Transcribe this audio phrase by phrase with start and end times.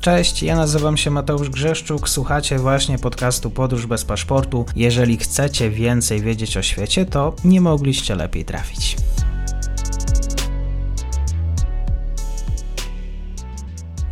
[0.00, 4.64] Cześć, ja nazywam się Mateusz Grzeszczuk, słuchacie właśnie podcastu Podróż bez paszportu.
[4.76, 8.96] Jeżeli chcecie więcej wiedzieć o świecie, to nie mogliście lepiej trafić.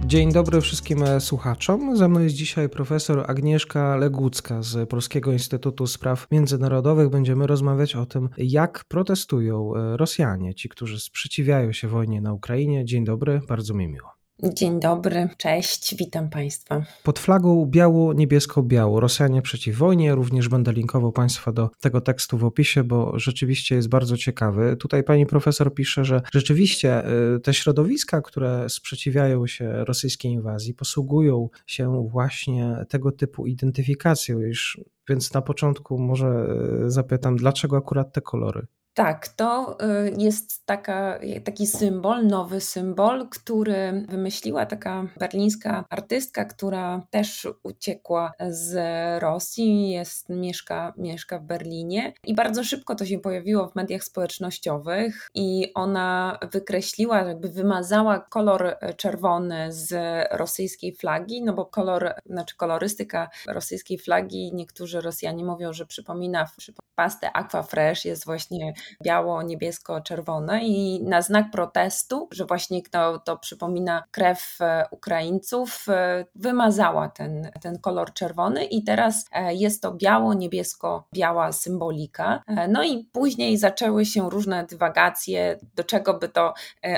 [0.07, 1.96] Dzień dobry wszystkim e, słuchaczom.
[1.96, 7.09] Ze mną jest dzisiaj profesor Agnieszka Legucka z Polskiego Instytutu Spraw Międzynarodowych.
[7.09, 12.84] Będziemy rozmawiać o tym, jak protestują e, Rosjanie, ci, którzy sprzeciwiają się wojnie na Ukrainie.
[12.84, 14.16] Dzień dobry, bardzo mi miło.
[14.43, 16.83] Dzień dobry, cześć, witam Państwa.
[17.03, 22.85] Pod flagą biało-niebiesko-biało Rosjanie przeciw wojnie, również będę linkował Państwa do tego tekstu w opisie,
[22.85, 24.77] bo rzeczywiście jest bardzo ciekawy.
[24.77, 27.03] Tutaj pani profesor pisze, że rzeczywiście
[27.37, 34.81] y, te środowiska, które sprzeciwiają się rosyjskiej inwazji, posługują się właśnie tego typu identyfikacją, już,
[35.09, 36.47] więc na początku może
[36.87, 38.67] y, zapytam, dlaczego akurat te kolory?
[38.96, 47.06] Tak, to y, jest taka, taki symbol, nowy symbol, który wymyśliła taka berlińska artystka, która
[47.11, 48.75] też uciekła z
[49.22, 52.12] Rosji, jest, mieszka, mieszka w Berlinie.
[52.25, 58.77] I bardzo szybko to się pojawiło w mediach społecznościowych i ona wykreśliła, jakby wymazała kolor
[58.97, 59.94] czerwony z
[60.33, 66.47] rosyjskiej flagi, no bo kolor, znaczy kolorystyka rosyjskiej flagi, niektórzy Rosjanie mówią, że przypomina
[66.94, 74.05] pastę Aqua Fresh, jest właśnie biało-niebiesko-czerwone i na znak protestu, że właśnie to, to przypomina
[74.11, 81.53] krew e, Ukraińców, e, wymazała ten, ten kolor czerwony i teraz e, jest to biało-niebiesko-biała
[81.53, 82.43] symbolika.
[82.69, 86.55] No i później zaczęły się różne dywagacje, do czego by to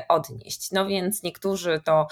[0.08, 0.72] odnieść.
[0.72, 2.06] No więc niektórzy to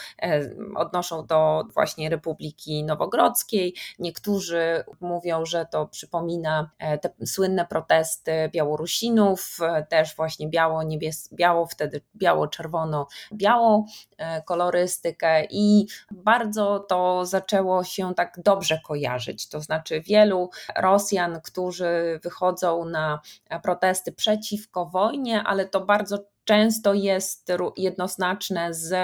[0.76, 10.16] odnoszą do właśnie Republiki Nowogrodzkiej, niektórzy mówią, że to przypomina te słynne protesty Białorusinów, też
[10.16, 13.86] właśnie biało, niebies, biało, wtedy biało-czerwono, biało
[14.18, 19.48] e, kolorystykę i bardzo to zaczęło się tak dobrze kojarzyć.
[19.48, 23.20] To znaczy wielu Rosjan, którzy wychodzą na
[23.62, 28.94] protesty przeciwko wojnie, ale to bardzo często jest jednoznaczne z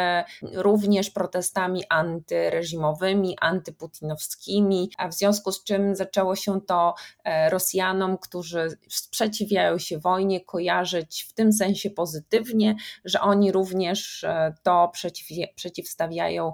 [0.53, 6.94] również protestami antyreżimowymi, antyputinowskimi, a w związku z czym zaczęło się to
[7.25, 14.54] e, Rosjanom, którzy sprzeciwiają się wojnie, kojarzyć w tym sensie pozytywnie, że oni również e,
[14.62, 16.52] to przeciw, przeciwstawiają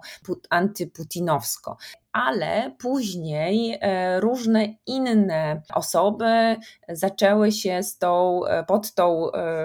[0.50, 1.76] antyputinowsko
[2.12, 6.56] ale później e, różne inne osoby
[6.88, 9.56] zaczęły się z tą, e, pod tą e,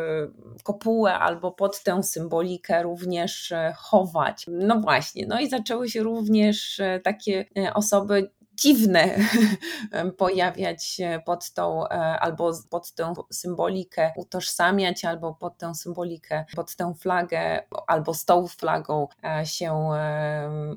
[0.64, 4.46] kopułę albo pod tę symbolikę również chować.
[4.48, 9.16] No właśnie, no i zaczęły się również takie osoby dziwne
[10.18, 16.76] pojawiać się pod tą, e, albo pod tę symbolikę utożsamiać, albo pod tę symbolikę, pod
[16.76, 19.90] tę flagę, albo z tą flagą e, się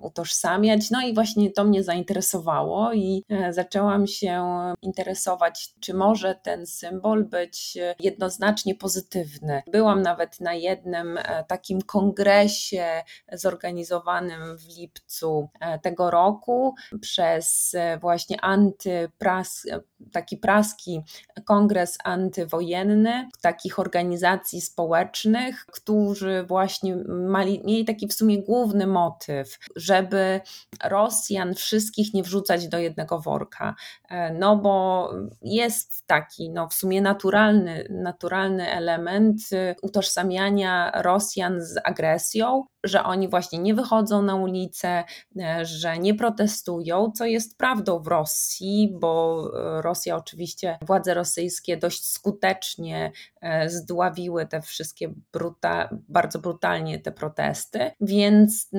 [0.01, 0.91] utożsamiać.
[0.91, 4.45] No i właśnie to mnie zainteresowało i e, zaczęłam się
[4.83, 9.63] interesować, czy może ten symbol być jednoznacznie pozytywny.
[9.73, 15.49] Byłam nawet na jednym takim kongresie zorganizowanym w lipcu
[15.83, 17.66] tego roku przez
[18.01, 19.67] właśnie antypras,
[20.13, 21.03] taki praski
[21.45, 30.41] kongres antywojenny takich organizacji społecznych, którzy właśnie mali, mieli taki w sumie główny motyw, żeby
[30.85, 33.75] Rosjan wszystkich nie wrzucać do jednego worka.
[34.09, 35.11] E, no bo
[35.43, 43.29] jest taki no w sumie naturalny, naturalny element y, utożsamiania Rosjan z agresją, że oni
[43.29, 45.05] właśnie nie wychodzą na ulicę,
[45.41, 49.43] e, że nie protestują, co jest prawdą w Rosji, bo
[49.79, 57.13] e, Rosja oczywiście, władze rosyjskie dość skutecznie e, zdławiły te wszystkie bruta, bardzo brutalnie te
[57.13, 58.71] protesty, więc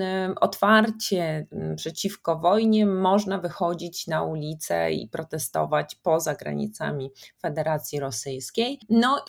[0.42, 8.80] otwarcie przeciwko wojnie można wychodzić na ulicę i protestować poza granicami Federacji Rosyjskiej.
[8.90, 9.26] No,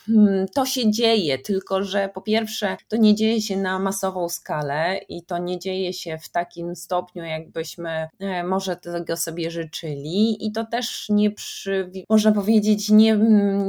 [0.54, 4.67] to się dzieje, tylko że po pierwsze to nie dzieje się na masową skalę,
[5.08, 10.46] i to nie dzieje się w takim stopniu, jakbyśmy e, może tego sobie życzyli.
[10.46, 13.16] I to też nie przy, można powiedzieć, nie,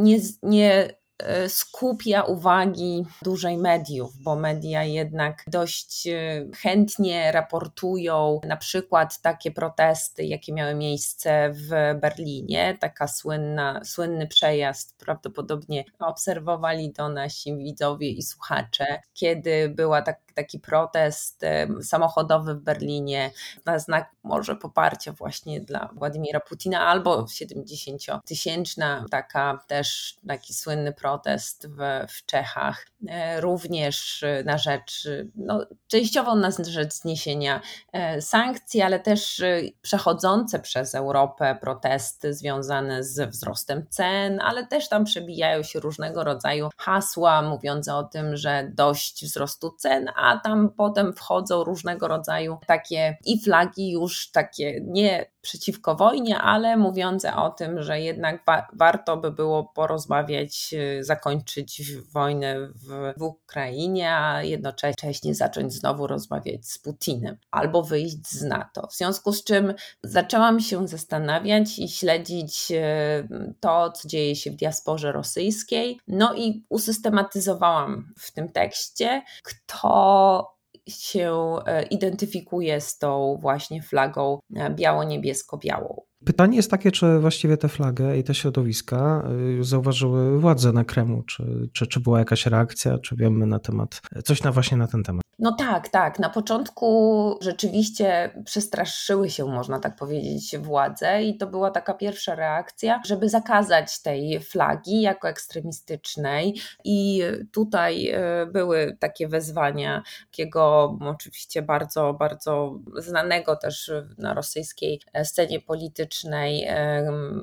[0.03, 8.57] nie, nie E, skupia uwagi dużej mediów, bo media jednak dość e, chętnie raportują na
[8.57, 17.09] przykład takie protesty, jakie miały miejsce w Berlinie, taka słynna, słynny przejazd, prawdopodobnie obserwowali to
[17.09, 21.41] nasi widzowie i słuchacze, kiedy była tak, taki protest
[21.81, 23.31] samochodowy w Berlinie
[23.65, 31.67] na znak może poparcia właśnie dla Władimira Putina, albo 70-tysięczna taka też taki słynny protest
[31.67, 31.77] w,
[32.09, 39.39] w Czechach, e, również na rzecz, no, częściowo na rzecz zniesienia e, sankcji, ale też
[39.39, 46.23] e, przechodzące przez Europę protesty związane z wzrostem cen, ale też tam przebijają się różnego
[46.23, 52.57] rodzaju hasła mówiące o tym, że dość wzrostu cen, a tam potem wchodzą różnego rodzaju
[52.67, 58.67] takie i flagi już takie nie przeciwko wojnie, ale mówiące o tym, że jednak wa
[58.73, 66.67] warto by było porozmawiać, y, zakończyć wojnę w, w Ukrainie, a jednocześnie zacząć znowu rozmawiać
[66.67, 68.87] z Putinem albo wyjść z NATO.
[68.87, 74.55] W związku z czym zaczęłam się zastanawiać i śledzić y, to, co dzieje się w
[74.55, 83.81] diasporze rosyjskiej, no i usystematyzowałam w tym tekście, kto się e, identyfikuje z tą właśnie
[83.81, 86.08] flagą e, biało-niebiesko-białą.
[86.25, 89.23] Pytanie jest takie, czy właściwie tę flagę i te środowiska
[89.59, 94.01] y, zauważyły władze na Kremlu, czy, czy, czy była jakaś reakcja, czy wiemy na temat,
[94.25, 95.21] coś na właśnie na ten temat.
[95.39, 96.19] No tak, tak.
[96.19, 103.01] Na początku rzeczywiście przestraszyły się, można tak powiedzieć, władze, i to była taka pierwsza reakcja,
[103.05, 106.55] żeby zakazać tej flagi jako ekstremistycznej.
[106.83, 108.13] I tutaj
[108.43, 116.08] y, były takie wezwania takiego oczywiście bardzo, bardzo znanego też na rosyjskiej scenie politycznej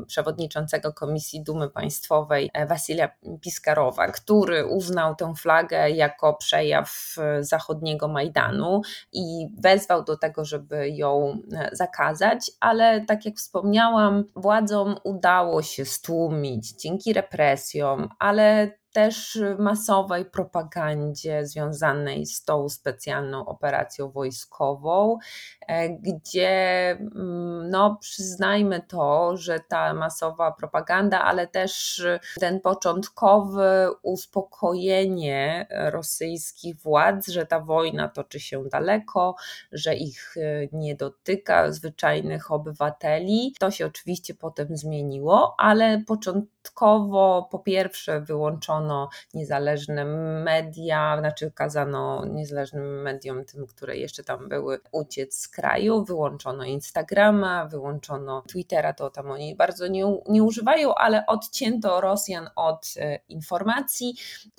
[0.07, 3.09] przewodniczącego Komisji Dumy Państwowej e, Wasilia
[3.41, 8.81] Piskarowa, który uznał tę flagę jako przejaw e, zachodniego Majdanu
[9.13, 15.85] i wezwał do tego, żeby ją e, zakazać, ale tak jak wspomniałam, władzom udało się
[15.85, 25.19] stłumić dzięki represjom, ale też masowej propagandzie związanej z tą specjalną operacją wojskową,
[25.69, 32.03] e, gdzie mm, no, przyznajmy to, że ta masowa propaganda, ale też
[32.41, 39.35] ten początkowe uspokojenie rosyjskich władz, że ta wojna toczy się daleko,
[39.73, 47.59] że ich e, nie dotyka zwyczajnych obywateli, to się oczywiście potem zmieniło, ale początkowo po
[47.59, 50.05] pierwsze wyłączono wyłączono niezależne
[50.44, 57.67] media, znaczy kazano niezależnym mediom, tym, które jeszcze tam były, uciec z kraju, wyłączono Instagrama,
[57.67, 64.15] wyłączono Twittera, to tam oni bardzo nie, nie używają, ale odcięto Rosjan od e, informacji.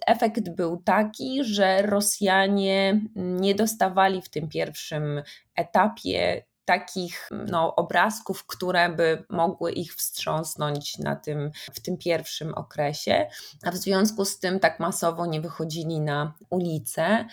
[0.07, 5.23] Efekt był taki, że Rosjanie nie dostawali w tym pierwszym
[5.55, 13.27] etapie takich no, obrazków, które by mogły ich wstrząsnąć na tym, w tym pierwszym okresie,
[13.63, 17.25] a w związku z tym tak masowo nie wychodzili na ulicę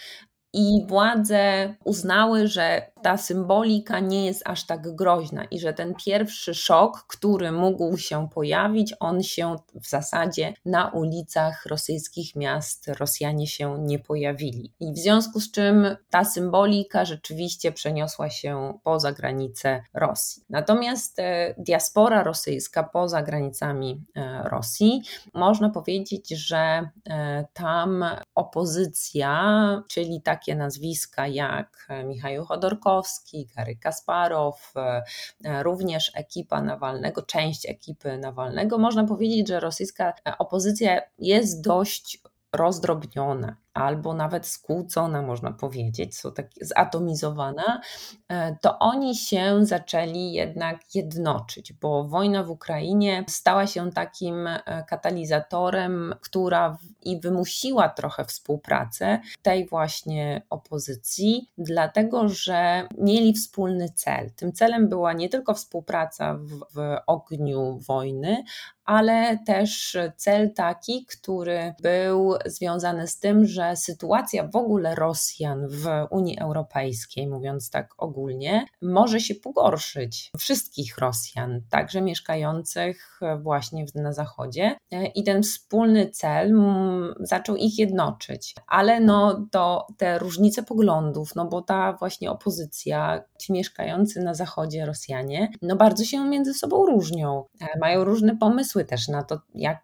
[0.55, 6.55] i władze uznały, że ta symbolika nie jest aż tak groźna i że ten pierwszy
[6.55, 13.79] szok, który mógł się pojawić, on się w zasadzie na ulicach rosyjskich miast Rosjanie się
[13.79, 14.73] nie pojawili.
[14.81, 20.43] I w związku z czym ta symbolika rzeczywiście przeniosła się poza granice Rosji.
[20.51, 25.03] Natomiast e, diaspora rosyjska poza granicami e, Rosji,
[25.35, 28.05] można powiedzieć, że e, tam
[28.35, 35.03] opozycja, czyli takie nazwiska jak Michał Chodorkowski, Chodorkowski, Gary Kasparow, e,
[35.45, 38.79] e, również ekipa Nawalnego, część ekipy Nawalnego.
[38.79, 46.47] Można powiedzieć, że rosyjska opozycja jest dość rozdrobniona albo nawet skłócona, można powiedzieć, są tak
[46.61, 47.81] zatomizowana,
[48.29, 54.85] e, to oni się zaczęli jednak jednoczyć, bo wojna w Ukrainie stała się takim e,
[54.89, 64.31] katalizatorem, która i wymusiła trochę współpracę tej właśnie opozycji, dlatego że mieli wspólny cel.
[64.37, 68.45] Tym celem była nie tylko współpraca w, w ogniu wojny,
[68.85, 75.69] ale też cel taki, który był związany z tym, że że sytuacja w ogóle Rosjan
[75.69, 80.31] w Unii Europejskiej, mówiąc tak ogólnie, może się pogorszyć.
[80.39, 84.77] Wszystkich Rosjan, także mieszkających właśnie na Zachodzie.
[85.15, 88.55] I ten wspólny cel mm, zaczął ich jednoczyć.
[88.67, 94.87] Ale no to te różnice poglądów, no bo ta właśnie opozycja, ci mieszkający na Zachodzie
[94.87, 97.45] Rosjanie, no bardzo się między sobą różnią.
[97.81, 99.79] Mają różne pomysły też na to, jak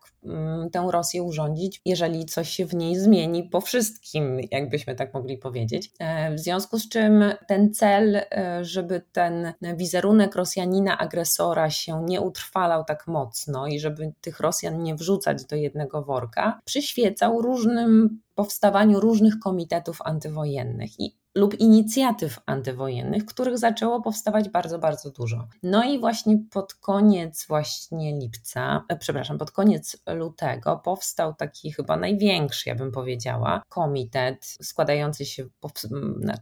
[0.73, 5.91] tę Rosję urządzić, jeżeli coś się w niej zmieni po wszystkim, jakbyśmy tak mogli powiedzieć.
[5.99, 12.21] E, w związku z czym ten cel, e, żeby ten wizerunek Rosjanina agresora się nie
[12.21, 19.01] utrwalał tak mocno i żeby tych Rosjan nie wrzucać do jednego worka, przyświecał różnym powstawaniu
[19.01, 21.01] różnych komitetów antywojennych.
[21.01, 25.49] I lub inicjatyw antywojennych, których zaczęło powstawać bardzo, bardzo dużo.
[25.63, 31.97] No i właśnie pod koniec właśnie lipca, e, przepraszam, pod koniec lutego powstał taki chyba
[31.97, 35.45] największy, ja bym powiedziała, komitet składający się,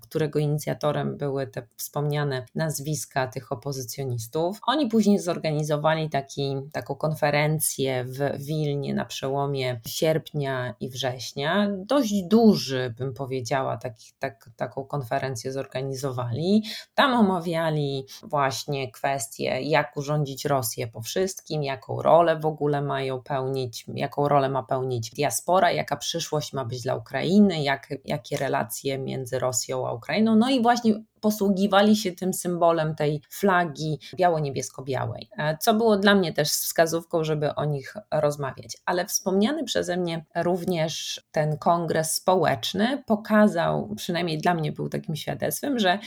[0.02, 4.58] którego inicjatorem były te wspomniane nazwiska tych opozycjonistów.
[4.66, 11.68] Oni później zorganizowali taki, taką konferencję w Wilnie na przełomie sierpnia i września.
[11.86, 16.62] Dość duży, bym powiedziała, taki, tak, taką konferencję zorganizowali.
[16.94, 23.84] Tam omawiali właśnie kwestie, jak urządzić Rosję po wszystkim, jaką rolę w ogóle mają pełnić,
[23.94, 29.38] jaką rolę ma pełnić diaspora, jaka przyszłość ma być dla Ukrainy, jak, jakie relacje między
[29.38, 30.36] Rosją a Ukrainą.
[30.36, 36.32] No i właśnie posługiwali się tym symbolem tej flagi biało-niebiesko-białej, e, co było dla mnie
[36.32, 38.76] też wskazówką, żeby o nich rozmawiać.
[38.84, 45.78] Ale wspomniany przeze mnie również ten kongres społeczny pokazał, przynajmniej dla mnie był takim świadectwem,
[45.78, 45.98] że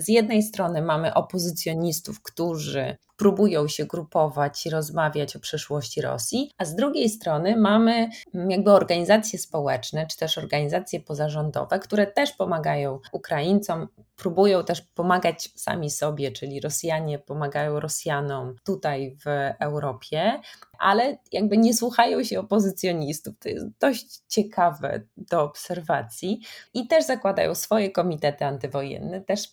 [0.00, 6.64] z jednej strony mamy opozycjonistów, którzy próbują się grupować i rozmawiać o przyszłości Rosji, a
[6.64, 8.08] z drugiej strony mamy
[8.48, 15.90] jakby organizacje społeczne, czy też organizacje pozarządowe, które też pomagają Ukraińcom, próbują też pomagać sami
[15.90, 20.40] sobie, czyli Rosjanie pomagają Rosjanom tutaj w Europie,
[20.84, 23.34] ale jakby nie słuchają się opozycjonistów.
[23.38, 26.40] To jest dość ciekawe do obserwacji
[26.74, 29.50] i też zakładają swoje komitety antywojenne, też,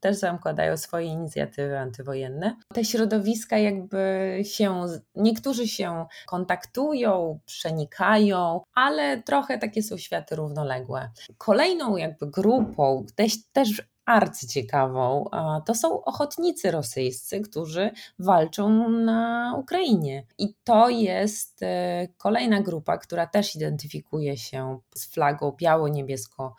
[0.00, 2.56] też zakładają swoje inicjatywy antywojenne.
[2.74, 4.84] Te środowiska jakby się,
[5.14, 11.10] niektórzy się kontaktują, przenikają, ale trochę takie są światy równoległe.
[11.38, 15.24] Kolejną jakby grupą, też, też arcyciekawą,
[15.66, 20.26] to są ochotnicy rosyjscy, którzy walczą na Ukrainie.
[20.38, 26.54] I to jest e, kolejna grupa, która też identyfikuje się z flagą biało-niebiesko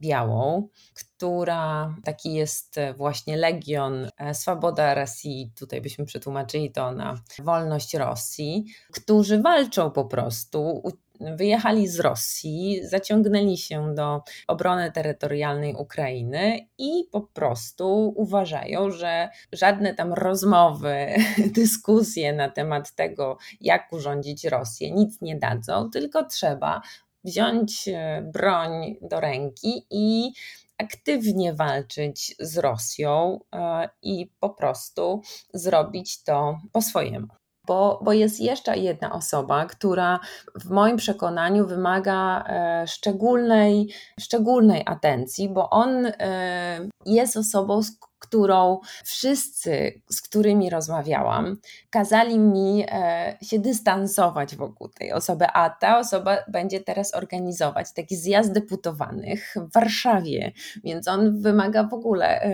[0.00, 7.20] białą, która taki jest e, właśnie Legion e, Swoboda Rosji, tutaj byśmy przetłumaczyli to na
[7.38, 10.82] wolność Rosji, którzy walczą po prostu,
[11.20, 19.94] wyjechali z Rosji, zaciągnęli się do obrony terytorialnej Ukrainy i po prostu uważają, że żadne
[19.94, 21.06] tam rozmowy,
[21.60, 26.80] dyskusje na temat tego, jak urządzić Rosję, nic nie dadzą, tylko trzeba
[27.24, 30.32] wziąć e, broń do ręki i
[30.78, 35.22] aktywnie walczyć z Rosją e, i po prostu
[35.54, 37.28] zrobić to po swojemu
[37.68, 40.20] bo, bo jest jeszcze jedna osoba, która
[40.54, 43.88] w moim przekonaniu wymaga e, szczególnej,
[44.20, 51.56] szczególnej atencji, bo on e, jest osobą, z którą wszyscy, z którymi rozmawiałam,
[51.90, 58.16] kazali mi e, się dystansować wokół tej osoby, a ta osoba będzie teraz organizować taki
[58.16, 60.52] zjazd deputowanych w Warszawie,
[60.84, 62.50] więc on wymaga w ogóle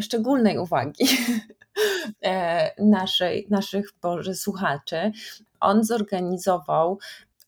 [0.00, 1.04] szczególnej uwagi.
[2.24, 5.12] E, naszej, naszych Boże, słuchaczy,
[5.60, 6.98] on zorganizował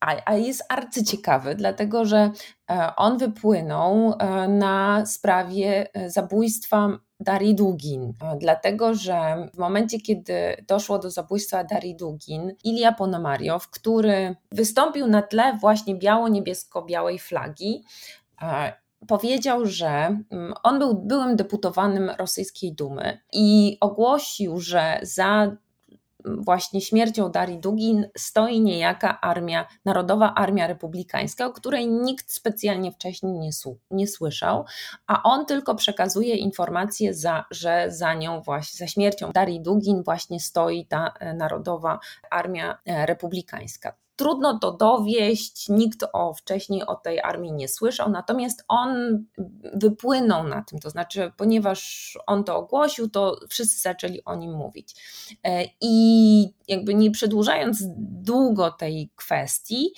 [0.01, 2.31] a, jest arcyciekawy, dlatego że
[2.71, 10.33] e, on wypłynął e, na sprawie zabójstwa Darii Dugin, dlatego że w momencie, kiedy
[10.69, 17.85] doszło do zabójstwa Darii Dugin, Ilia Ponomariow, który wystąpił na tle właśnie biało-niebiesko-białej flagi,
[19.09, 19.89] powiedział, że
[20.31, 25.57] mm, on był byłym deputowanym rosyjskiej Dumy i ogłosił, że za
[26.25, 33.33] właśnie śmiercią Darii Dugin stoi niejaka armia, Narodowa Armia Republikańska, o której nikt specjalnie wcześniej
[33.33, 33.51] nie,
[33.91, 34.65] nie słyszał,
[35.07, 40.41] a on tylko przekazuje informację, za, że za nią właśnie, za śmiercią Darii Dugin właśnie
[40.41, 41.99] stoi ta e, Narodowa
[42.31, 48.65] Armia e, Republikańska trudno to dowieść, nikt o, wcześniej o tej armii nie słyszał, natomiast
[48.69, 49.25] on
[49.75, 54.95] wypłynął na tym, to znaczy, ponieważ on to ogłosił, to wszyscy zaczęli o nim mówić.
[55.45, 59.93] E, I jakby nie przedłużając długo tej kwestii,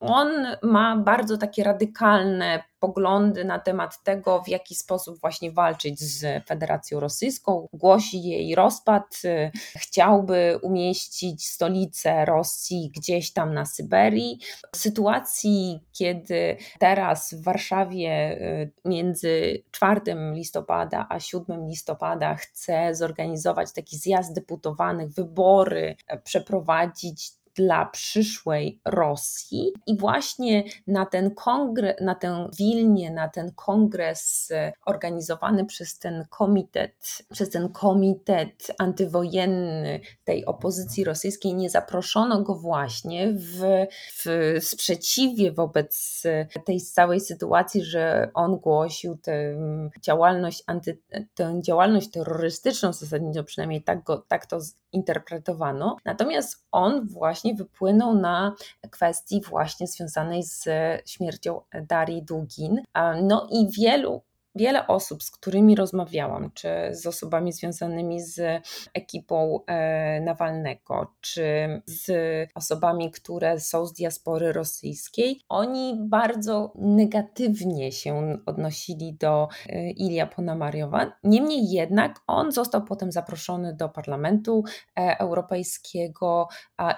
[0.00, 6.46] on ma bardzo takie radykalne poglądy na temat tego, w jaki sposób właśnie walczyć z
[6.46, 7.66] Federacją Rosyjską.
[7.72, 14.40] Głosi jej rozpad, y, chciałby umieścić stolicę Rosji gdzieś tam na Syberii.
[14.72, 20.00] W sytuacji, kiedy teraz w Warszawie y, między 4
[20.32, 29.72] listopada a 7 listopada chce zorganizować taki zjazd deputowanych, wybory, e, przeprowadzić dla przyszłej Rosji.
[29.86, 34.52] I właśnie na ten kongres, na tę Wilnię, na ten kongres
[34.86, 36.94] organizowany przez ten komitet,
[37.32, 43.86] przez ten komitet antywojenny tej opozycji rosyjskiej nie zaproszono go właśnie w,
[44.24, 46.22] w sprzeciwie wobec
[46.64, 49.56] tej całej sytuacji, że on głosił tę
[50.02, 50.98] działalność, anty,
[51.34, 54.60] tę działalność terrorystyczną zasadniczo, przynajmniej tak, go, tak to
[54.94, 55.96] interpretowano.
[56.04, 58.54] Natomiast on właśnie wypłynął na
[58.90, 60.64] kwestii właśnie związanej z
[61.06, 62.82] śmiercią Darii Dugin.
[63.22, 64.22] No i wielu
[64.54, 68.62] wiele osób, z którymi rozmawiałam, czy z osobami związanymi z
[68.94, 71.44] ekipą e, Nawalnego, czy
[71.86, 72.10] z
[72.54, 81.12] osobami, które są z diaspory rosyjskiej, oni bardzo negatywnie się odnosili do e, Ilia Ponamariowa.
[81.24, 84.64] Niemniej jednak on został potem zaproszony do Parlamentu
[84.98, 86.48] e, Europejskiego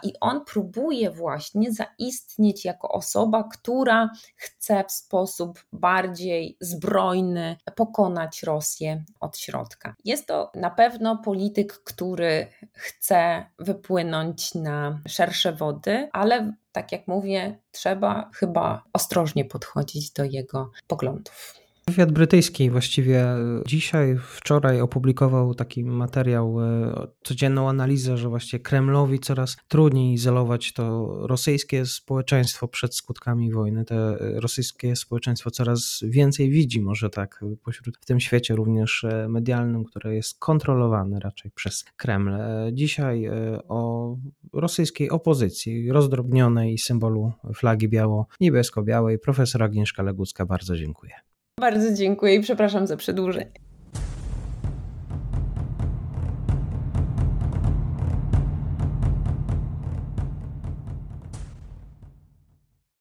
[0.02, 9.04] i on próbuje właśnie zaistnieć jako osoba, która chce w sposób bardziej zbrojny pokonać Rosję
[9.20, 9.94] od środka.
[10.04, 17.58] Jest to na pewno polityk, który chce wypłynąć na szersze wody, ale tak jak mówię,
[17.70, 21.65] trzeba chyba ostrożnie podchodzić do jego poglądów.
[21.90, 23.26] Wywiad brytyjski właściwie
[23.66, 31.08] dzisiaj, wczoraj opublikował taki materiał, e, codzienną analizę, że właściwie Kremlowi coraz trudniej izolować to
[31.26, 33.84] rosyjskie społeczeństwo przed skutkami wojny.
[33.84, 39.84] Te rosyjskie społeczeństwo coraz więcej widzi, może tak, pośród w tym świecie również e, medialnym,
[39.84, 42.34] które jest kontrolowane raczej przez Kreml.
[42.34, 43.30] E, dzisiaj
[43.68, 44.16] o
[44.52, 51.12] rosyjskiej opozycji, rozdrobnionej symbolu flagi biało-niebiesko-białej, profesor Agnieszka Legucka, bardzo dziękuję.
[51.60, 53.65] Bardzo dziękuję i przepraszam za przedłużenie.